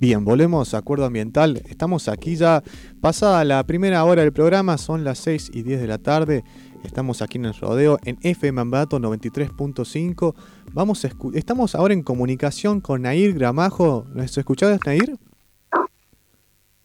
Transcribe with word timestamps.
Bien, 0.00 0.24
volvemos 0.24 0.74
a 0.74 0.78
Acuerdo 0.78 1.06
Ambiental. 1.06 1.60
Estamos 1.68 2.06
aquí 2.06 2.36
ya 2.36 2.62
pasada 3.02 3.42
la 3.42 3.64
primera 3.64 4.04
hora 4.04 4.22
del 4.22 4.32
programa, 4.32 4.78
son 4.78 5.02
las 5.02 5.18
6 5.18 5.50
y 5.52 5.62
10 5.64 5.80
de 5.80 5.86
la 5.88 5.98
tarde. 5.98 6.44
Estamos 6.84 7.20
aquí 7.20 7.38
en 7.38 7.46
el 7.46 7.54
rodeo 7.54 7.98
en 8.04 8.16
FM 8.22 8.60
Ambato 8.60 9.00
93.5. 9.00 10.36
Vamos 10.72 11.04
estamos 11.34 11.74
ahora 11.74 11.94
en 11.94 12.04
comunicación 12.04 12.80
con 12.80 13.02
Nair 13.02 13.34
Gramajo. 13.34 14.04
¿Nos 14.14 14.38
escuchás, 14.38 14.78
Nair? 14.86 15.16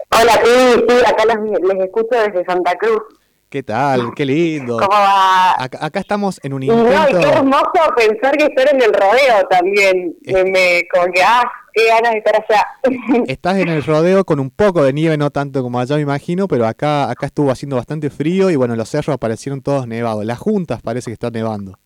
Hola, 0.10 0.34
sí, 0.44 0.84
sí, 0.90 0.96
acá 1.06 1.24
les 1.26 1.86
escucho 1.86 2.16
desde 2.16 2.44
Santa 2.46 2.76
Cruz. 2.78 3.00
¿Qué 3.48 3.62
tal? 3.62 4.12
Qué 4.16 4.26
lindo. 4.26 4.80
¿Cómo 4.80 4.90
va? 4.90 5.52
Acá, 5.64 6.00
estamos 6.00 6.40
en 6.42 6.54
un 6.54 6.64
intento... 6.64 6.90
Y, 6.90 7.14
no, 7.14 7.20
qué 7.20 7.28
hermoso 7.28 7.94
pensar 7.96 8.36
que 8.36 8.46
estoy 8.46 8.66
en 8.72 8.82
el 8.82 8.92
rodeo 8.92 9.48
también. 9.52 10.16
Me, 10.26 10.82
como 10.92 11.14
que, 11.14 11.22
ah, 11.22 11.44
qué 11.74 11.88
ganas 11.88 12.12
de 12.12 12.18
estar 12.20 12.36
allá. 12.36 12.66
Estás 13.28 13.58
en 13.58 13.70
el 13.70 13.84
rodeo 13.84 14.24
con 14.24 14.40
un 14.40 14.50
poco 14.50 14.84
de 14.84 14.94
nieve, 14.94 15.18
no 15.18 15.30
tanto 15.32 15.62
como 15.62 15.80
allá 15.80 15.96
me 15.96 16.04
imagino, 16.04 16.48
pero 16.48 16.66
acá, 16.68 17.10
acá 17.10 17.26
estuvo 17.26 17.52
haciendo 17.52 17.76
bastante 17.76 18.10
frío 18.10 18.50
y 18.50 18.56
bueno, 18.56 18.76
los 18.76 18.90
cerros 18.90 19.16
aparecieron 19.16 19.62
todos 19.62 19.88
nevados. 19.88 20.26
Las 20.26 20.40
juntas 20.40 20.82
parece 20.82 21.10
que 21.10 21.14
están 21.14 21.34
nevando. 21.34 21.78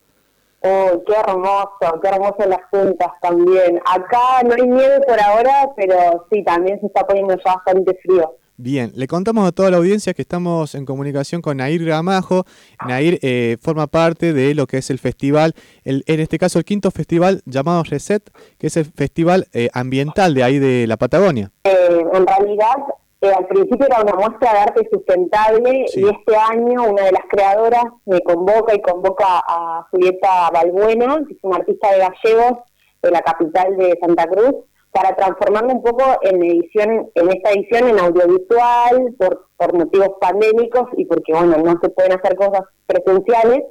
Oh, 0.62 1.04
qué 1.06 1.14
hermoso, 1.14 2.02
qué 2.02 2.08
hermoso 2.08 2.38
las 2.48 2.62
juntas 2.72 3.12
también. 3.22 3.80
Acá 3.86 4.44
no 4.44 4.54
hay 4.54 4.68
nieve 4.68 5.00
por 5.08 5.20
ahora, 5.22 5.70
pero 5.76 6.26
sí, 6.32 6.44
también 6.44 6.80
se 6.80 6.88
está 6.88 7.06
poniendo 7.06 7.36
ya 7.36 7.56
bastante 7.56 7.98
frío. 8.04 8.36
Bien, 8.60 8.92
le 8.96 9.06
contamos 9.06 9.48
a 9.48 9.52
toda 9.52 9.70
la 9.70 9.78
audiencia 9.78 10.16
que 10.16 10.24
estamos 10.24 10.74
en 10.74 10.84
comunicación 10.84 11.44
con 11.44 11.58
Nair 11.58 11.86
Gramajo. 11.86 12.44
Nair 12.88 13.20
eh, 13.22 13.58
forma 13.62 13.86
parte 13.86 14.34
de 14.34 14.56
lo 14.56 14.66
que 14.66 14.78
es 14.78 14.90
el 14.90 14.98
festival, 14.98 15.54
el, 15.84 16.04
en 16.08 16.20
este 16.20 16.40
caso 16.40 16.58
el 16.58 16.66
quinto 16.66 16.90
festival 16.90 17.44
llamado 17.46 17.84
Reset, 17.84 18.24
que 18.58 18.66
es 18.66 18.78
el 18.78 18.86
festival 18.86 19.46
eh, 19.54 19.70
ambiental 19.74 20.34
de 20.34 20.44
ahí 20.44 20.58
de 20.58 20.88
la 20.88 20.98
Patagonia. 20.98 21.52
Eh, 21.66 22.04
en 22.12 22.26
realidad, 22.26 22.78
al 23.22 23.46
principio 23.46 23.86
era 23.86 24.02
una 24.02 24.16
muestra 24.16 24.52
de 24.52 24.58
arte 24.58 24.90
sustentable 24.92 25.86
y 25.94 26.08
este 26.08 26.36
año 26.36 26.84
una 26.90 27.04
de 27.04 27.12
las 27.12 27.26
creadoras 27.30 27.86
me 28.08 28.20
convoca 28.22 28.74
y 28.74 28.82
convoca 28.82 29.44
a 29.48 29.88
Julieta 29.92 30.50
Balbuena, 30.52 31.20
que 31.28 31.36
es 31.36 31.40
una 31.44 31.58
artista 31.58 31.92
de 31.92 32.00
gallegos 32.00 32.58
de 33.04 33.12
la 33.12 33.22
capital 33.22 33.78
de 33.78 34.00
Santa 34.02 34.26
Cruz 34.26 34.56
para 34.92 35.16
transformarlo 35.16 35.74
un 35.74 35.84
poco 35.84 36.04
en 36.24 36.42
edición, 36.44 37.10
en 37.14 37.30
esta 37.30 37.52
edición 37.52 37.90
en 37.90 38.00
audiovisual, 38.00 39.16
por, 39.18 39.48
por 39.58 39.74
motivos 39.74 40.10
pandémicos 40.20 40.90
y 40.98 41.06
porque 41.06 41.34
bueno, 41.34 41.58
no 41.58 41.80
se 41.82 41.90
pueden 41.90 42.14
hacer 42.14 42.36
cosas 42.36 42.62
presenciales. 42.86 43.64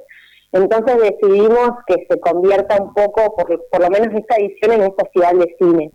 Entonces 0.53 0.97
decidimos 1.01 1.71
que 1.85 2.07
se 2.09 2.19
convierta 2.19 2.81
un 2.81 2.93
poco, 2.93 3.35
por, 3.35 3.67
por 3.69 3.81
lo 3.81 3.89
menos 3.89 4.07
esta 4.15 4.37
edición, 4.37 4.71
en 4.73 4.81
un 4.83 4.95
festival 4.95 5.39
de 5.39 5.55
cine. 5.59 5.91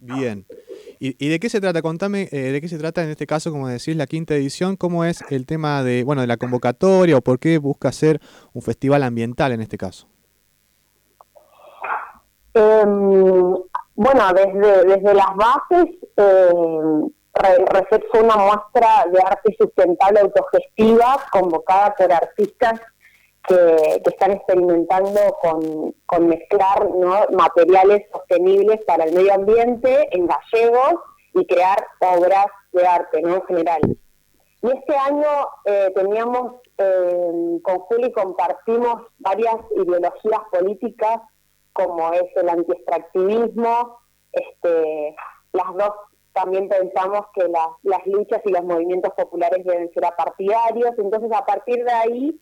Bien. 0.00 0.46
¿Y, 1.00 1.28
de 1.28 1.40
qué 1.40 1.48
se 1.48 1.60
trata? 1.60 1.80
Contame, 1.80 2.28
eh, 2.30 2.52
¿de 2.52 2.60
qué 2.60 2.68
se 2.68 2.78
trata 2.78 3.02
en 3.02 3.10
este 3.10 3.26
caso, 3.26 3.50
como 3.50 3.68
decís, 3.68 3.96
la 3.96 4.06
quinta 4.06 4.34
edición? 4.34 4.76
¿Cómo 4.76 5.04
es 5.04 5.24
el 5.30 5.46
tema 5.46 5.82
de, 5.82 6.04
bueno, 6.04 6.22
de 6.22 6.26
la 6.26 6.36
convocatoria 6.36 7.16
o 7.16 7.20
por 7.20 7.38
qué 7.38 7.58
busca 7.58 7.90
ser 7.92 8.20
un 8.52 8.62
festival 8.62 9.02
ambiental 9.02 9.52
en 9.52 9.60
este 9.60 9.78
caso? 9.78 10.08
Eh, 12.54 12.84
bueno, 13.98 14.32
desde, 14.32 14.84
desde 14.84 15.12
las 15.12 15.34
bases, 15.34 15.86
eh, 16.16 17.00
fue 18.12 18.22
una 18.22 18.36
muestra 18.36 19.06
de 19.12 19.20
arte 19.20 19.56
sustentable 19.58 20.20
autogestiva 20.20 21.16
convocada 21.32 21.96
por 21.96 22.12
artistas 22.12 22.80
que, 23.42 24.00
están 24.04 24.32
experimentando 24.32 25.20
con, 25.42 26.28
mezclar 26.28 26.88
materiales 27.32 28.06
sostenibles 28.12 28.78
para 28.86 29.02
el 29.02 29.14
medio 29.14 29.34
ambiente 29.34 30.08
en 30.12 30.28
gallegos 30.28 31.02
y 31.34 31.44
crear 31.46 31.84
obras 31.98 32.46
de 32.70 32.86
arte 32.86 33.20
¿no? 33.20 33.34
en 33.34 33.46
general. 33.46 33.80
Y 34.62 34.68
este 34.68 34.96
año 34.96 35.28
eh, 35.64 35.90
teníamos, 35.96 36.60
eh, 36.78 37.58
con 37.64 37.78
Juli 37.80 38.12
compartimos 38.12 39.08
varias 39.18 39.56
ideologías 39.76 40.40
políticas 40.52 41.20
como 41.78 42.12
es 42.12 42.24
el 42.36 42.48
antiextractivismo. 42.48 43.98
Este, 44.32 45.16
las 45.52 45.74
dos 45.74 45.92
también 46.32 46.68
pensamos 46.68 47.22
que 47.34 47.48
las, 47.48 47.68
las 47.82 48.06
luchas 48.06 48.40
y 48.44 48.50
los 48.50 48.64
movimientos 48.64 49.12
populares 49.16 49.64
deben 49.64 49.92
ser 49.92 50.04
apartidarios, 50.04 50.92
entonces 50.98 51.30
a 51.32 51.44
partir 51.44 51.84
de 51.84 51.92
ahí, 51.92 52.40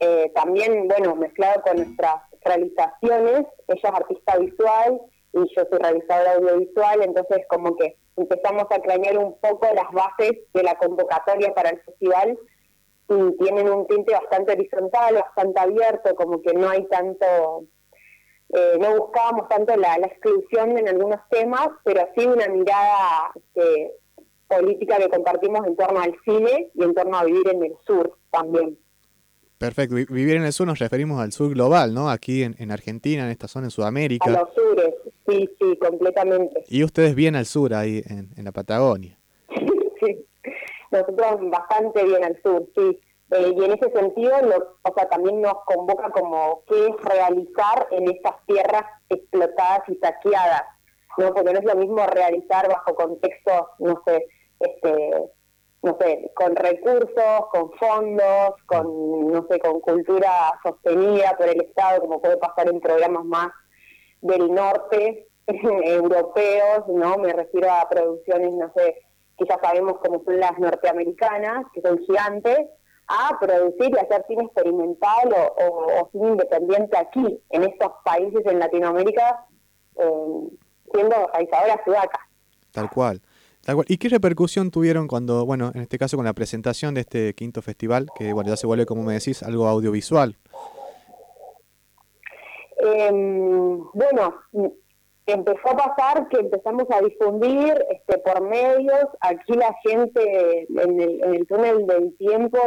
eh, 0.00 0.30
también, 0.34 0.88
bueno, 0.88 1.14
mezclado 1.14 1.62
con 1.62 1.76
nuestras 1.76 2.16
realizaciones, 2.44 3.46
ella 3.68 3.80
es 3.82 3.84
artista 3.84 4.36
visual 4.38 5.00
y 5.32 5.38
yo 5.54 5.62
soy 5.70 5.78
realizadora 5.78 6.34
audiovisual, 6.34 7.02
entonces 7.02 7.46
como 7.48 7.76
que 7.76 7.96
empezamos 8.16 8.64
a 8.70 8.80
cranear 8.80 9.16
un 9.18 9.38
poco 9.40 9.66
las 9.74 9.90
bases 9.92 10.32
de 10.52 10.62
la 10.62 10.74
convocatoria 10.74 11.54
para 11.54 11.70
el 11.70 11.80
festival 11.80 12.38
y 13.08 13.36
tienen 13.38 13.70
un 13.70 13.86
tinte 13.86 14.12
bastante 14.12 14.52
horizontal, 14.52 15.14
bastante 15.14 15.60
abierto, 15.60 16.14
como 16.14 16.42
que 16.42 16.52
no 16.52 16.68
hay 16.68 16.86
tanto 16.88 17.64
eh, 18.50 18.76
no 18.78 19.00
buscábamos 19.00 19.48
tanto 19.48 19.76
la, 19.76 19.94
exclusión 19.96 20.78
en 20.78 20.88
algunos 20.88 21.20
temas, 21.30 21.68
pero 21.82 22.06
sí 22.16 22.26
una 22.26 22.46
mirada 22.48 23.32
este, 23.34 23.92
política 24.46 24.96
que 24.98 25.08
compartimos 25.08 25.66
en 25.66 25.76
torno 25.76 26.00
al 26.00 26.14
cine 26.24 26.70
y 26.74 26.84
en 26.84 26.94
torno 26.94 27.16
a 27.16 27.24
vivir 27.24 27.48
en 27.48 27.64
el 27.64 27.74
sur 27.86 28.16
también. 28.30 28.78
Perfecto, 29.58 29.94
vivir 29.94 30.36
en 30.36 30.44
el 30.44 30.52
sur 30.52 30.66
nos 30.66 30.78
referimos 30.78 31.20
al 31.20 31.32
sur 31.32 31.50
global, 31.50 31.94
¿no? 31.94 32.10
Aquí 32.10 32.42
en, 32.42 32.70
Argentina, 32.70 33.24
en 33.24 33.30
esta 33.30 33.48
zona, 33.48 33.68
en 33.68 33.70
Sudamérica. 33.70 34.28
A 34.28 34.40
los 34.40 34.54
sures, 34.54 34.94
sí, 35.26 35.48
sí, 35.58 35.78
completamente. 35.78 36.64
Y 36.68 36.84
ustedes 36.84 37.14
bien 37.14 37.36
al 37.36 37.46
sur, 37.46 37.72
ahí 37.72 38.02
en, 38.06 38.30
en 38.36 38.44
la 38.44 38.52
Patagonia. 38.52 39.18
sí, 40.04 40.26
nosotros 40.90 41.50
bastante 41.50 42.04
bien 42.04 42.24
al 42.24 42.40
sur, 42.42 42.68
sí. 42.76 43.00
Eh, 43.30 43.54
y 43.56 43.64
en 43.64 43.72
ese 43.72 43.90
sentido, 43.90 44.34
o 44.82 44.94
sea, 44.94 45.08
también 45.08 45.40
nos 45.40 45.64
convoca 45.64 46.10
como 46.10 46.62
qué 46.66 46.88
es 46.88 46.96
realizar 47.02 47.88
en 47.90 48.10
estas 48.10 48.34
tierras 48.46 48.84
explotadas 49.08 49.88
y 49.88 49.96
saqueadas, 49.96 50.64
¿no? 51.16 51.32
Porque 51.32 51.52
no 51.52 51.58
es 51.58 51.64
lo 51.64 51.74
mismo 51.76 52.06
realizar 52.06 52.68
bajo 52.68 52.94
contextos, 52.94 53.66
no 53.78 54.02
sé, 54.06 54.26
este, 54.60 55.30
no 55.82 55.96
sé, 56.00 56.30
con 56.34 56.54
recursos, 56.56 57.46
con 57.50 57.72
fondos, 57.72 58.54
con, 58.66 59.32
no 59.32 59.46
sé, 59.50 59.58
con 59.58 59.80
cultura 59.80 60.58
sostenida 60.62 61.36
por 61.36 61.48
el 61.48 61.62
Estado, 61.62 62.00
como 62.00 62.20
puede 62.20 62.36
pasar 62.36 62.68
en 62.68 62.80
programas 62.80 63.24
más 63.24 63.48
del 64.20 64.52
norte, 64.52 65.28
europeos, 65.46 66.88
¿no? 66.88 67.18
Me 67.18 67.32
refiero 67.32 67.70
a 67.70 67.88
producciones, 67.88 68.52
no 68.52 68.72
sé, 68.74 69.02
que 69.36 69.44
ya 69.46 69.58
sabemos 69.62 69.98
como 69.98 70.22
son 70.24 70.40
las 70.40 70.58
norteamericanas, 70.58 71.66
que 71.74 71.82
son 71.82 71.98
gigantes, 71.98 72.68
a 73.08 73.38
producir 73.38 73.90
y 73.90 73.98
hacer 73.98 74.24
cine 74.26 74.44
experimental 74.44 75.34
o, 75.58 76.08
cine 76.12 76.28
independiente 76.28 76.96
aquí, 76.96 77.40
en 77.50 77.64
estos 77.64 77.92
países 78.04 78.44
en 78.46 78.58
Latinoamérica, 78.58 79.46
eh, 79.96 80.48
siendo 80.92 81.26
realizadoras 81.32 81.78
sudacas. 81.84 82.20
Tal 82.72 82.90
cual. 82.90 83.20
Tal 83.64 83.76
cual. 83.76 83.86
¿Y 83.88 83.98
qué 83.98 84.08
repercusión 84.08 84.70
tuvieron 84.70 85.06
cuando, 85.08 85.46
bueno, 85.46 85.70
en 85.74 85.82
este 85.82 85.98
caso 85.98 86.16
con 86.16 86.26
la 86.26 86.32
presentación 86.32 86.94
de 86.94 87.02
este 87.02 87.34
quinto 87.34 87.62
festival, 87.62 88.08
que 88.16 88.32
bueno, 88.32 88.50
ya 88.50 88.56
se 88.56 88.66
vuelve, 88.66 88.86
como 88.86 89.02
me 89.02 89.14
decís, 89.14 89.42
algo 89.42 89.66
audiovisual? 89.66 90.36
Em, 92.78 93.82
bueno, 93.94 94.34
empezó 95.32 95.70
a 95.70 95.76
pasar 95.76 96.28
que 96.28 96.38
empezamos 96.38 96.84
a 96.90 97.00
difundir 97.00 97.82
este, 97.90 98.18
por 98.18 98.42
medios, 98.42 99.06
aquí 99.20 99.54
la 99.54 99.74
gente 99.82 100.66
en 100.68 101.00
el, 101.00 101.46
túnel 101.46 101.86
del 101.86 102.16
tiempo, 102.18 102.58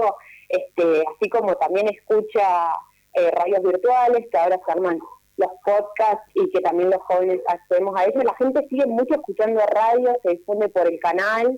este, 0.49 1.03
así 1.15 1.29
como 1.29 1.55
también 1.55 1.87
escucha 1.89 2.73
eh, 3.13 3.31
radios 3.31 3.61
virtuales, 3.61 4.25
que 4.31 4.37
ahora 4.37 4.59
se 4.65 4.71
arman 4.71 4.99
los 5.37 5.51
podcasts 5.63 6.31
y 6.33 6.49
que 6.49 6.61
también 6.61 6.89
los 6.89 7.01
jóvenes 7.03 7.41
accedemos 7.47 7.99
a 7.99 8.05
ellos, 8.05 8.23
la 8.23 8.35
gente 8.35 8.65
sigue 8.69 8.87
mucho 8.87 9.13
escuchando 9.13 9.61
radio, 9.67 10.15
se 10.23 10.31
difunde 10.31 10.69
por 10.69 10.87
el 10.87 10.99
canal. 10.99 11.57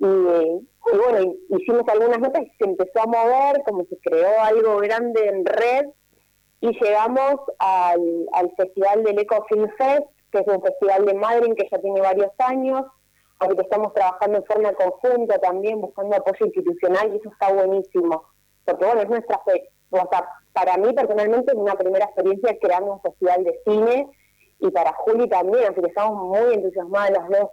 Y, 0.00 0.04
y 0.04 0.96
bueno, 0.96 1.34
hicimos 1.50 1.88
algunas 1.88 2.18
notas 2.18 2.42
y 2.42 2.50
se 2.58 2.64
empezó 2.68 3.02
a 3.02 3.06
mover, 3.06 3.62
como 3.64 3.84
se 3.84 3.96
creó 3.98 4.42
algo 4.42 4.78
grande 4.78 5.28
en 5.28 5.46
red. 5.46 5.86
Y 6.60 6.72
llegamos 6.80 7.36
al, 7.58 8.26
al 8.32 8.52
Festival 8.56 9.04
del 9.04 9.20
Eco 9.20 9.44
Film 9.48 9.68
Fest, 9.78 10.06
que 10.32 10.38
es 10.38 10.46
un 10.46 10.62
festival 10.62 11.04
de 11.04 11.14
Madrid 11.14 11.52
que 11.56 11.68
ya 11.70 11.78
tiene 11.78 12.00
varios 12.00 12.32
años, 12.38 12.84
porque 13.38 13.62
estamos 13.62 13.92
trabajando 13.92 14.38
en 14.38 14.44
forma 14.44 14.72
conjunta 14.72 15.38
también, 15.38 15.80
buscando 15.80 16.16
apoyo 16.16 16.46
institucional 16.46 17.12
y 17.12 17.18
eso 17.18 17.28
está 17.30 17.52
buenísimo, 17.52 18.24
porque 18.64 18.84
bueno, 18.84 19.02
es 19.02 19.08
nuestra 19.08 19.40
fe. 19.44 19.70
O 19.90 20.08
sea, 20.10 20.26
para 20.52 20.78
mí 20.78 20.92
personalmente 20.94 21.52
es 21.52 21.58
una 21.58 21.74
primera 21.74 22.06
experiencia 22.06 22.56
creando 22.60 22.94
un 22.94 23.00
festival 23.02 23.44
de 23.44 23.60
cine 23.66 24.08
y 24.58 24.70
para 24.70 24.92
Juli 24.92 25.28
también, 25.28 25.64
así 25.64 25.80
que 25.80 25.88
estamos 25.88 26.24
muy 26.24 26.54
entusiasmadas 26.54 27.10
las 27.10 27.28
dos. 27.28 27.50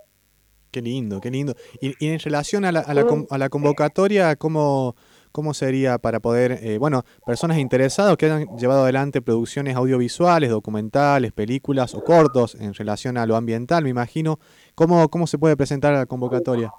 Qué 0.71 0.81
lindo, 0.81 1.19
qué 1.19 1.31
lindo. 1.31 1.53
Y, 1.81 1.95
en 2.07 2.19
relación 2.19 2.63
a 2.63 2.71
la, 2.71 2.81
a 2.81 2.93
la, 2.93 3.05
a 3.29 3.37
la 3.39 3.49
convocatoria, 3.49 4.35
¿cómo, 4.35 4.95
¿Cómo 5.31 5.53
sería 5.53 5.97
para 5.99 6.19
poder, 6.19 6.59
eh, 6.63 6.77
bueno, 6.79 7.03
personas 7.25 7.57
interesadas 7.57 8.17
que 8.17 8.25
hayan 8.25 8.57
llevado 8.57 8.83
adelante 8.83 9.21
producciones 9.21 9.75
audiovisuales, 9.75 10.49
documentales, 10.49 11.31
películas 11.31 11.93
o 11.93 12.03
cortos 12.03 12.55
en 12.55 12.73
relación 12.73 13.17
a 13.17 13.25
lo 13.25 13.35
ambiental, 13.35 13.83
me 13.83 13.89
imagino, 13.89 14.39
¿cómo, 14.75 15.07
cómo 15.09 15.27
se 15.27 15.37
puede 15.37 15.55
presentar 15.55 15.93
la 15.93 16.05
convocatoria? 16.05 16.73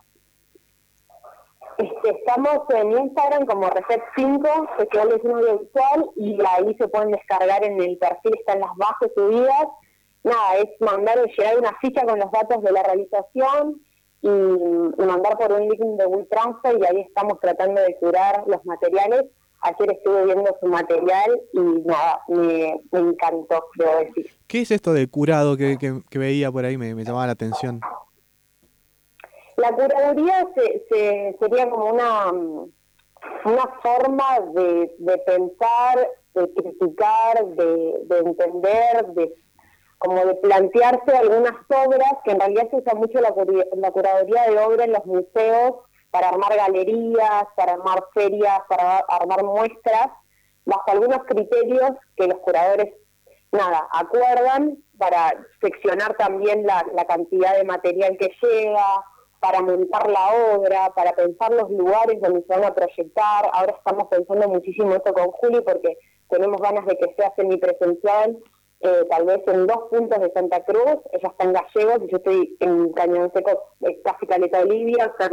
Este, 1.78 2.10
estamos 2.10 2.58
en 2.74 2.92
Instagram 2.92 3.46
como 3.46 3.70
Reset5, 3.70 4.76
Festivales 4.76 5.24
Audiovisual, 5.24 6.10
y 6.16 6.38
ahí 6.46 6.74
se 6.78 6.88
pueden 6.88 7.12
descargar 7.12 7.64
en 7.64 7.80
el 7.80 7.96
perfil, 7.96 8.34
están 8.38 8.60
las 8.60 8.76
bases 8.76 9.10
subidas. 9.14 9.68
Nada, 10.22 10.56
es 10.58 10.68
mandar 10.80 11.18
o 11.18 11.24
llegar 11.24 11.58
una 11.58 11.74
ficha 11.80 12.04
con 12.04 12.18
los 12.18 12.30
datos 12.30 12.62
de 12.62 12.72
la 12.72 12.82
realización 12.82 13.80
y, 14.22 14.28
mandar 14.28 15.36
por 15.38 15.52
un 15.52 15.68
link 15.68 15.80
de 15.80 16.06
WeTransfer 16.06 16.78
y 16.78 16.86
ahí 16.86 17.00
estamos 17.02 17.38
tratando 17.40 17.80
de 17.80 17.96
curar 17.96 18.44
los 18.46 18.64
materiales. 18.64 19.24
Ayer 19.62 19.92
estuve 19.92 20.24
viendo 20.24 20.56
su 20.58 20.66
material 20.66 21.40
y 21.52 21.60
nada, 21.60 22.22
me, 22.28 22.80
encantó, 22.92 23.66
debo 23.76 23.98
decir. 23.98 24.30
¿Qué 24.46 24.62
es 24.62 24.70
esto 24.70 24.94
de 24.94 25.06
curado 25.08 25.56
que, 25.56 25.76
que, 25.78 26.18
veía 26.18 26.50
por 26.50 26.64
ahí? 26.64 26.78
Me, 26.78 26.94
me 26.94 27.04
llamaba 27.04 27.26
la 27.26 27.32
atención. 27.32 27.80
La 29.60 29.72
curaduría 29.72 30.48
se, 30.54 31.36
sería 31.38 31.68
como 31.68 31.90
una, 31.90 32.32
una 32.32 33.66
forma 33.82 34.40
de, 34.54 35.18
pensar, 35.26 36.08
de 36.34 36.54
criticar, 36.54 37.44
de, 37.44 38.18
entender, 38.24 39.06
de 39.08 39.34
como 40.00 40.24
de 40.24 40.34
plantearse 40.36 41.14
algunas 41.14 41.52
obras, 41.68 42.12
que 42.24 42.30
en 42.32 42.40
realidad 42.40 42.68
se 42.70 42.76
usa 42.76 42.94
mucho 42.94 43.20
la, 43.20 43.34
la 43.76 43.90
curaduría 43.90 44.50
de 44.50 44.58
obras 44.58 44.86
en 44.86 44.94
los 44.94 45.04
museos 45.04 45.74
para 46.10 46.30
armar 46.30 46.56
galerías, 46.56 47.44
para 47.54 47.74
armar 47.74 48.02
ferias, 48.14 48.60
para 48.66 48.98
armar 49.08 49.44
muestras, 49.44 50.08
bajo 50.64 50.90
algunos 50.90 51.24
criterios 51.24 51.90
que 52.16 52.26
los 52.28 52.38
curadores, 52.38 52.94
nada, 53.52 53.86
acuerdan 53.92 54.78
para 54.96 55.34
seccionar 55.60 56.16
también 56.16 56.66
la, 56.66 56.82
la 56.94 57.04
cantidad 57.04 57.54
de 57.56 57.64
material 57.64 58.16
que 58.16 58.32
llega, 58.40 59.04
para 59.38 59.60
montar 59.60 60.08
la 60.08 60.54
obra, 60.54 60.92
para 60.94 61.12
pensar 61.12 61.52
los 61.52 61.70
lugares 61.70 62.22
donde 62.22 62.42
se 62.42 62.54
van 62.54 62.64
a 62.64 62.74
proyectar. 62.74 63.50
Ahora 63.52 63.74
estamos 63.76 64.08
pensando 64.08 64.48
muchísimo 64.48 64.94
esto 64.94 65.12
con 65.12 65.30
Juli 65.32 65.60
porque 65.60 65.98
tenemos 66.30 66.58
ganas 66.62 66.86
de 66.86 66.96
que 66.96 67.14
sea 67.16 67.32
semipresencial, 67.36 68.38
eh, 68.82 69.04
tal 69.10 69.26
vez 69.26 69.40
en 69.46 69.66
dos 69.66 69.90
puntos 69.90 70.20
de 70.20 70.30
Santa 70.32 70.64
Cruz, 70.64 70.96
ella 71.12 71.28
está 71.28 71.44
en 71.44 71.52
Gallegos 71.52 71.98
y 72.02 72.10
yo 72.10 72.16
estoy 72.16 72.56
en 72.60 72.92
Cañón 72.92 73.30
Seco, 73.34 73.74
casi 74.04 74.26
Caleta 74.26 74.60
Olivia, 74.60 75.12
o 75.12 75.16
sea, 75.18 75.30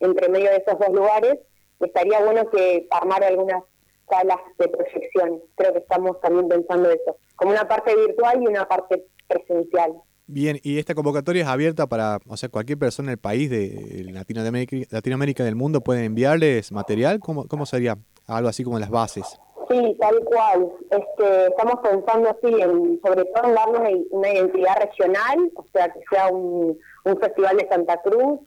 entre, 0.00 0.28
medio 0.28 0.50
de 0.50 0.56
esos 0.56 0.78
dos 0.78 0.90
lugares. 0.90 1.38
Estaría 1.80 2.22
bueno 2.22 2.48
que 2.50 2.86
armar 2.90 3.24
algunas 3.24 3.64
salas 4.08 4.38
de 4.58 4.68
proyección. 4.68 5.40
Creo 5.56 5.72
que 5.72 5.78
estamos 5.80 6.20
también 6.20 6.48
pensando 6.48 6.90
eso, 6.90 7.16
como 7.34 7.50
una 7.50 7.66
parte 7.66 7.96
virtual 7.96 8.40
y 8.40 8.46
una 8.46 8.68
parte 8.68 9.04
presencial. 9.26 9.94
Bien, 10.26 10.60
y 10.62 10.78
esta 10.78 10.94
convocatoria 10.94 11.42
es 11.42 11.48
abierta 11.48 11.88
para, 11.88 12.20
o 12.28 12.36
sea, 12.36 12.48
cualquier 12.50 12.78
persona 12.78 13.08
en 13.08 13.12
el 13.14 13.18
país 13.18 13.50
de 13.50 14.06
Latinoamérica, 14.12 14.76
Latinoamérica 14.90 15.42
del 15.42 15.56
mundo 15.56 15.80
puede 15.80 16.04
enviarles 16.04 16.70
material. 16.70 17.18
¿Cómo, 17.18 17.48
cómo 17.48 17.66
sería? 17.66 17.98
Algo 18.28 18.48
así 18.48 18.62
como 18.62 18.78
las 18.78 18.90
bases. 18.90 19.40
Sí, 19.70 19.96
tal 20.00 20.18
cual. 20.24 20.72
Este, 20.90 21.46
estamos 21.46 21.76
pensando 21.80 22.30
así, 22.30 22.60
en, 22.60 23.00
sobre 23.04 23.24
todo 23.26 23.48
en 23.48 23.54
darle 23.54 24.06
una, 24.10 24.32
identidad 24.32 24.80
regional, 24.80 25.52
o 25.54 25.64
sea, 25.72 25.88
que 25.92 26.00
sea 26.10 26.26
un, 26.28 26.76
un 27.04 27.20
festival 27.20 27.56
de 27.56 27.68
Santa 27.68 27.96
Cruz, 28.02 28.40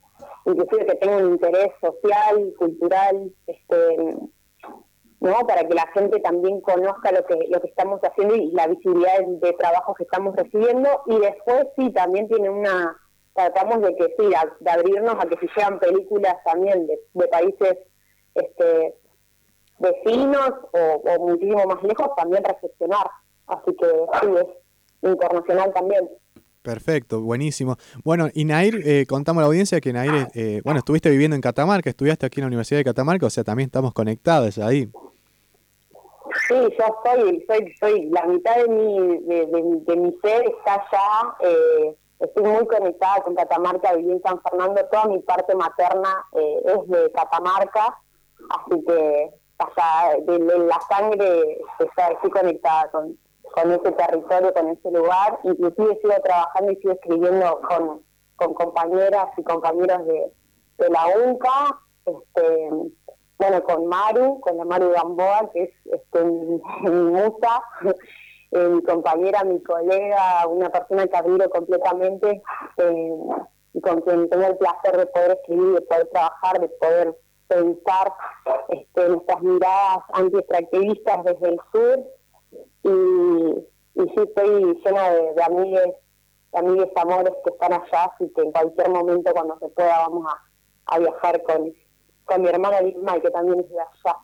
inclusive 0.45 0.85
que 0.85 0.95
tenga 0.95 1.17
un 1.17 1.31
interés 1.31 1.71
social, 1.79 2.53
cultural, 2.59 3.31
este, 3.47 4.17
¿no? 5.23 5.33
Para 5.47 5.65
que 5.65 5.73
la 5.73 5.87
gente 5.93 6.19
también 6.19 6.59
conozca 6.59 7.11
lo 7.13 7.25
que 7.25 7.35
lo 7.49 7.61
que 7.61 7.67
estamos 7.67 8.01
haciendo 8.01 8.35
y 8.35 8.51
la 8.51 8.67
visibilidad 8.67 9.25
de, 9.25 9.53
trabajo 9.53 9.93
que 9.93 10.03
estamos 10.03 10.35
recibiendo 10.35 10.89
y 11.07 11.17
después 11.19 11.67
sí 11.77 11.89
también 11.91 12.27
tiene 12.27 12.49
una 12.49 12.97
tratamos 13.33 13.81
de 13.81 13.95
que 13.95 14.13
sí 14.17 14.29
de 14.59 14.69
abrirnos 14.71 15.15
a 15.15 15.25
que 15.27 15.37
si 15.37 15.47
llegan 15.55 15.79
películas 15.79 16.35
también 16.43 16.85
de, 16.87 17.27
países 17.29 17.77
este 18.35 18.95
vecinos 19.83 20.51
o, 20.71 21.27
muchísimo 21.27 21.65
más 21.65 21.83
lejos 21.83 22.09
también 22.15 22.43
reflexionar 22.43 23.07
así 23.47 23.75
que 23.75 23.87
sí 24.21 24.27
es 24.37 25.09
internacional 25.11 25.73
también 25.73 26.09
Perfecto, 26.63 27.19
buenísimo. 27.19 27.75
Bueno, 28.05 28.29
y 28.33 28.45
Nair, 28.45 28.79
eh, 28.85 29.05
contamos 29.05 29.41
a 29.41 29.43
la 29.43 29.47
audiencia 29.47 29.81
que 29.81 29.91
Nair, 29.91 30.29
eh, 30.33 30.61
bueno, 30.63 30.79
estuviste 30.79 31.09
viviendo 31.09 31.35
en 31.35 31.41
Catamarca, 31.41 31.89
estudiaste 31.89 32.25
aquí 32.25 32.39
en 32.39 32.43
la 32.43 32.47
Universidad 32.47 32.79
de 32.79 32.85
Catamarca, 32.85 33.25
o 33.25 33.29
sea, 33.29 33.43
también 33.43 33.67
estamos 33.67 33.93
conectados 33.93 34.57
ahí. 34.59 34.89
Sí, 36.47 36.55
yo 36.55 36.85
soy, 37.03 37.45
soy, 37.47 37.75
soy 37.79 38.09
la 38.09 38.25
mitad 38.25 38.55
de 38.55 38.67
mi, 38.67 39.17
de, 39.19 39.95
mi 39.97 40.17
ser 40.21 40.45
está 40.45 40.73
allá. 40.73 41.35
Eh, 41.41 41.95
estoy 42.19 42.43
muy 42.43 42.65
conectada 42.65 43.21
con 43.21 43.35
Catamarca, 43.35 43.93
viví 43.93 44.11
en 44.11 44.21
San 44.21 44.41
Fernando. 44.41 44.81
Toda 44.91 45.05
mi 45.05 45.19
parte 45.19 45.55
materna 45.55 46.25
eh, 46.33 46.63
es 46.65 46.87
de 46.87 47.11
Catamarca, 47.11 47.97
así 48.49 48.83
que 48.85 49.29
allá 49.63 50.17
de, 50.25 50.39
la 50.39 50.79
sangre 50.89 51.61
está, 51.79 52.09
estoy 52.09 52.29
conectada 52.29 52.89
con, 52.91 53.17
con 53.53 53.71
ese 53.71 53.91
territorio, 53.91 54.53
con 54.53 54.69
ese 54.69 54.91
lugar. 54.91 55.39
Inclusive 55.43 55.99
sigo 56.01 56.13
trabajando 56.23 56.71
y 56.71 56.75
sigo 56.77 56.93
escribiendo 56.93 57.61
con, 57.61 58.01
con 58.35 58.53
compañeras 58.53 59.27
y 59.37 59.43
compañeros 59.43 60.05
de, 60.05 60.31
de 60.77 60.89
la 60.89 61.05
UNCA. 61.23 61.79
Este, 62.05 62.69
bueno, 63.37 63.63
con 63.63 63.87
Maru, 63.87 64.39
con 64.39 64.57
la 64.57 64.65
Maru 64.65 64.91
Gamboa, 64.91 65.49
que 65.51 65.63
es 65.63 65.71
este, 65.85 66.23
mi, 66.23 66.61
musa, 66.81 67.61
eh, 68.51 68.67
mi 68.69 68.81
compañera, 68.83 69.43
mi 69.43 69.61
colega, 69.61 70.47
una 70.47 70.69
persona 70.69 71.07
que 71.07 71.17
admiro 71.17 71.49
completamente 71.49 72.41
eh, 72.77 73.13
y 73.73 73.81
con 73.81 74.01
quien 74.01 74.29
tengo 74.29 74.45
el 74.45 74.57
placer 74.57 74.97
de 74.97 75.05
poder 75.07 75.31
escribir, 75.31 75.73
de 75.73 75.81
poder 75.81 76.07
trabajar, 76.07 76.59
de 76.59 76.69
poder 76.69 77.17
pensar 77.53 78.13
este, 78.69 79.09
nuestras 79.09 79.41
miradas 79.41 79.99
anti-extractivistas 80.13 81.23
desde 81.23 81.49
el 81.49 81.59
sur. 81.71 81.99
Y, 82.83 84.01
sí, 84.01 84.21
estoy 84.21 84.81
llena 84.83 85.09
de, 85.11 85.33
de 85.33 85.43
amigues, 85.43 85.93
de 86.51 86.59
amigues 86.59 86.89
amores 86.95 87.33
que 87.43 87.51
están 87.51 87.73
allá, 87.73 88.11
así 88.13 88.31
que 88.35 88.41
en 88.41 88.51
cualquier 88.51 88.89
momento 88.89 89.31
cuando 89.33 89.57
se 89.59 89.69
pueda 89.69 89.97
vamos 89.99 90.25
a, 90.27 90.95
a 90.95 90.99
viajar 90.99 91.41
con 91.43 91.73
con 92.25 92.41
mi 92.41 92.47
hermana 92.47 92.81
Lima, 92.81 93.19
que 93.19 93.29
también 93.29 93.59
es 93.59 93.69
de 93.69 93.75
allá. 93.79 94.17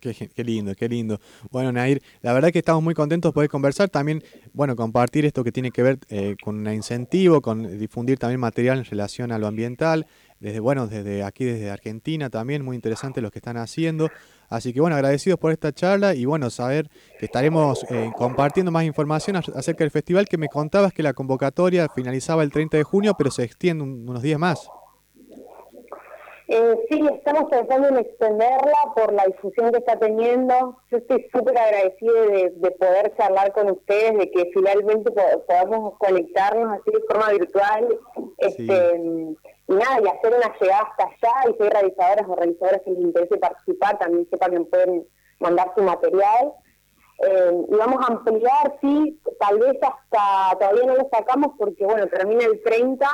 Qué, 0.00 0.44
lindo, 0.44 0.74
qué 0.74 0.88
lindo. 0.88 1.18
Bueno, 1.50 1.72
Nair, 1.72 2.02
la 2.20 2.32
verdad 2.32 2.50
que 2.50 2.58
estamos 2.58 2.82
muy 2.82 2.94
contentos 2.94 3.30
de 3.30 3.34
poder 3.34 3.50
conversar, 3.50 3.88
también, 3.88 4.22
bueno, 4.52 4.76
compartir 4.76 5.24
esto 5.24 5.42
que 5.42 5.50
tiene 5.50 5.70
que 5.70 5.82
ver 5.82 5.98
eh, 6.08 6.36
con 6.42 6.58
un 6.58 6.72
incentivo, 6.72 7.40
con 7.40 7.78
difundir 7.78 8.18
también 8.18 8.40
material 8.40 8.78
en 8.78 8.84
relación 8.84 9.32
a 9.32 9.38
lo 9.38 9.46
ambiental, 9.46 10.06
desde, 10.42 10.58
bueno, 10.58 10.88
desde 10.88 11.22
aquí, 11.22 11.44
desde 11.44 11.70
Argentina 11.70 12.28
también, 12.28 12.64
muy 12.64 12.74
interesante 12.74 13.20
lo 13.20 13.30
que 13.30 13.38
están 13.38 13.56
haciendo. 13.56 14.08
Así 14.48 14.72
que, 14.72 14.80
bueno, 14.80 14.96
agradecidos 14.96 15.38
por 15.38 15.52
esta 15.52 15.72
charla 15.72 16.14
y, 16.16 16.24
bueno, 16.24 16.50
saber 16.50 16.88
que 17.20 17.26
estaremos 17.26 17.86
eh, 17.90 18.10
compartiendo 18.16 18.72
más 18.72 18.82
información 18.82 19.36
acerca 19.36 19.84
del 19.84 19.92
festival, 19.92 20.26
que 20.28 20.38
me 20.38 20.48
contabas 20.48 20.92
que 20.92 21.04
la 21.04 21.12
convocatoria 21.12 21.88
finalizaba 21.94 22.42
el 22.42 22.50
30 22.50 22.76
de 22.76 22.82
junio, 22.82 23.14
pero 23.16 23.30
se 23.30 23.44
extiende 23.44 23.84
unos 23.84 24.20
días 24.20 24.40
más. 24.40 24.68
Eh, 26.48 26.74
sí, 26.90 27.00
estamos 27.14 27.48
pensando 27.48 27.88
en 27.88 27.98
extenderla 27.98 28.92
por 28.96 29.12
la 29.12 29.24
difusión 29.26 29.70
que 29.70 29.78
está 29.78 29.96
teniendo. 29.96 30.76
Yo 30.90 30.98
estoy 30.98 31.24
súper 31.32 31.56
agradecida 31.56 32.20
de, 32.20 32.70
poder 32.72 33.14
charlar 33.16 33.52
con 33.52 33.70
ustedes, 33.70 34.18
de 34.18 34.30
que 34.32 34.50
finalmente 34.52 35.12
podamos 35.46 35.96
conectarnos 35.98 36.80
así 36.80 36.90
de 36.90 37.00
forma 37.08 37.30
virtual. 37.30 37.98
Este, 38.38 39.36
Y 39.78 40.08
hacer 40.08 40.34
una 40.34 40.54
llegada 40.60 40.82
hasta 40.82 41.04
allá. 41.04 41.50
Y 41.50 41.56
si 41.56 41.62
hay 41.62 41.70
realizadoras 41.70 42.26
o 42.28 42.34
realizadores 42.34 42.82
que 42.82 42.90
les 42.90 43.00
interese 43.00 43.36
participar, 43.38 43.98
también 43.98 44.28
sepan 44.30 44.50
que 44.50 44.60
pueden 44.60 45.06
mandar 45.40 45.72
su 45.76 45.82
material. 45.82 46.52
Eh, 47.24 47.64
y 47.68 47.74
vamos 47.76 48.04
a 48.04 48.12
ampliar, 48.12 48.78
sí, 48.80 49.20
tal 49.38 49.58
vez 49.58 49.76
hasta, 49.82 50.58
todavía 50.58 50.86
no 50.86 50.96
lo 50.96 51.08
sacamos 51.12 51.52
porque, 51.56 51.84
bueno, 51.84 52.06
termina 52.08 52.44
el 52.44 52.60
30, 52.62 53.06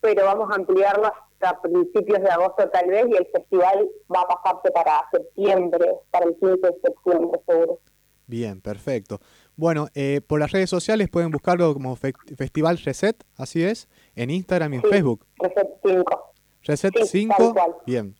pero 0.00 0.24
vamos 0.24 0.50
a 0.50 0.56
ampliarlo 0.56 1.06
hasta 1.06 1.60
principios 1.60 2.22
de 2.22 2.30
agosto 2.30 2.68
tal 2.70 2.88
vez, 2.88 3.06
y 3.08 3.14
el 3.14 3.26
festival 3.26 3.88
va 4.12 4.22
a 4.22 4.28
pasarse 4.28 4.70
para 4.72 5.04
septiembre, 5.12 5.86
para 6.10 6.26
el 6.26 6.36
15 6.36 6.56
de 6.56 6.80
septiembre 6.82 7.40
seguro. 7.46 7.78
Bien, 8.26 8.60
perfecto. 8.60 9.20
Bueno, 9.54 9.86
eh, 9.94 10.20
por 10.26 10.40
las 10.40 10.50
redes 10.50 10.68
sociales 10.68 11.08
pueden 11.08 11.30
buscarlo 11.30 11.72
como 11.72 11.94
Festival 11.94 12.78
Reset, 12.78 13.22
así 13.36 13.62
es, 13.62 13.88
en 14.16 14.30
Instagram 14.30 14.74
y 14.74 14.76
en 14.76 14.82
Facebook. 14.82 15.24
Reset 15.38 15.68
5. 15.84 16.32
Reset 16.64 16.94
5, 17.04 17.54
bien. 17.86 18.16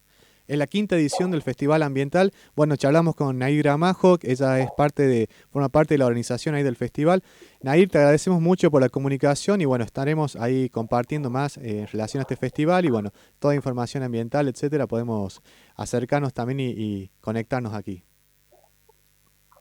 Es 0.46 0.56
la 0.56 0.68
quinta 0.68 0.94
edición 0.94 1.32
del 1.32 1.42
Festival 1.42 1.82
Ambiental. 1.82 2.30
Bueno, 2.54 2.76
charlamos 2.76 3.16
con 3.16 3.36
Nair 3.36 3.64
Gramajo, 3.64 4.16
ella 4.22 4.60
es 4.60 4.70
parte 4.76 5.04
de, 5.04 5.28
forma 5.50 5.68
parte 5.68 5.94
de 5.94 5.98
la 5.98 6.06
organización 6.06 6.54
ahí 6.54 6.62
del 6.62 6.76
festival. 6.76 7.24
Nair, 7.62 7.88
te 7.88 7.98
agradecemos 7.98 8.40
mucho 8.40 8.70
por 8.70 8.80
la 8.80 8.88
comunicación 8.88 9.60
y 9.60 9.64
bueno, 9.64 9.84
estaremos 9.84 10.36
ahí 10.36 10.68
compartiendo 10.68 11.30
más 11.30 11.56
eh, 11.56 11.80
en 11.80 11.86
relación 11.88 12.20
a 12.20 12.22
este 12.22 12.36
festival 12.36 12.84
y 12.84 12.90
bueno, 12.90 13.10
toda 13.40 13.56
información 13.56 14.04
ambiental, 14.04 14.46
etcétera, 14.46 14.86
podemos 14.86 15.42
acercarnos 15.74 16.32
también 16.32 16.60
y, 16.60 17.10
conectarnos 17.20 17.74
aquí. 17.74 18.04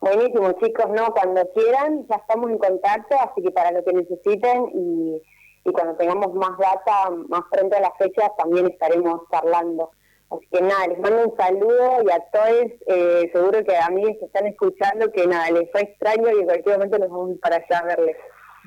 Buenísimo, 0.01 0.51
chicos, 0.63 0.86
no, 0.96 1.12
cuando 1.13 1.50
quieran, 1.56 2.06
ya 2.08 2.18
estamos 2.18 2.51
en 2.51 2.60
contacto, 2.60 3.15
así 3.20 3.42
que 3.42 3.50
para 3.50 3.72
lo 3.72 3.84
que 3.84 3.92
necesiten 3.92 4.70
y, 4.75 5.20
y 5.65 5.72
cuando 5.72 5.95
tengamos 5.95 6.34
más 6.36 6.57
data, 6.57 7.10
más 7.27 7.41
frente 7.51 7.75
a 7.75 7.81
las 7.81 7.91
fechas, 7.98 8.29
también 8.38 8.67
estaremos 8.67 9.22
charlando. 9.31 9.91
Así 10.29 10.48
que 10.51 10.62
nada, 10.62 10.88
les 10.88 11.00
mando 11.00 11.29
un 11.29 11.38
saludo 11.38 12.03
y 12.05 12.12
a 12.12 12.19
todos, 12.31 12.72
eh, 12.88 13.29
seguro 13.34 13.62
que 13.63 13.75
a 13.75 13.89
mí 13.89 14.03
que 14.17 14.25
están 14.25 14.45
escuchando, 14.48 15.12
que 15.12 15.27
nada, 15.27 15.51
les 15.51 15.69
fue 15.72 15.81
extraño 15.81 16.29
y 16.36 16.39
en 16.39 16.45
cualquier 16.45 16.77
momento 16.77 16.98
nos 17.00 17.10
vamos 17.10 17.38
para 17.41 17.57
allá 17.57 17.79
a 17.79 17.84
verles. 17.84 18.15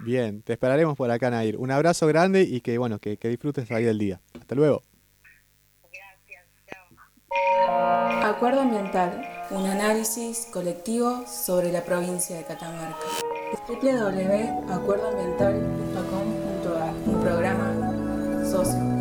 Bien, 0.05 0.43
te 0.43 0.53
esperaremos 0.53 0.95
por 0.97 1.11
acá, 1.11 1.31
Nair. 1.31 1.57
Un 1.57 1.71
abrazo 1.71 2.07
grande 2.07 2.43
y 2.43 2.61
que 2.61 2.77
bueno, 2.79 2.99
que, 2.99 3.17
que 3.17 3.29
disfrutes 3.29 3.71
ahí 3.73 3.85
del 3.85 3.99
día. 3.99 4.21
Hasta 4.39 4.55
luego. 4.55 4.83
Gracias, 5.93 6.45
chao. 6.67 6.87
Acuerdo 8.25 8.61
Ambiental, 8.61 9.27
un 9.51 9.65
análisis 9.67 10.47
colectivo 10.53 11.27
sobre 11.27 11.73
la 11.73 11.83
provincia 11.85 12.37
de 12.37 12.45
Catamarca. 12.45 12.99
www.acuerdoambiental.com.ar, 13.67 16.38
un 17.09 17.21
programa 17.21 17.73
socio 18.45 18.98